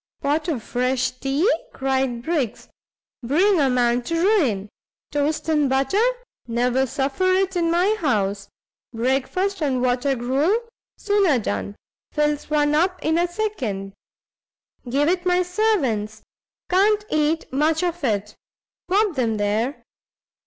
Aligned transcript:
"Pot 0.21 0.47
of 0.47 0.63
fresh 0.63 1.11
tea," 1.11 1.47
cried 1.73 2.23
Briggs, 2.23 2.67
"bring 3.21 3.59
a 3.59 3.69
man 3.69 4.01
to 4.01 4.15
ruin; 4.19 4.67
toast 5.11 5.47
and 5.47 5.69
butter! 5.69 6.01
never 6.47 6.87
suffer 6.87 7.31
it 7.31 7.55
in 7.55 7.69
my 7.69 7.93
house. 7.99 8.49
Breakfast 8.91 9.61
on 9.61 9.79
water 9.79 10.15
gruel, 10.15 10.57
sooner 10.97 11.37
done; 11.37 11.75
fills 12.13 12.49
one 12.49 12.73
up 12.73 12.97
in 13.05 13.19
a 13.19 13.27
second. 13.31 13.93
Give 14.89 15.07
it 15.07 15.23
my 15.23 15.43
servants; 15.43 16.23
can't 16.67 17.05
eat 17.11 17.45
much 17.53 17.83
of 17.83 18.03
it. 18.03 18.33
Bob 18.87 19.19
'em 19.19 19.37
there!" 19.37 19.83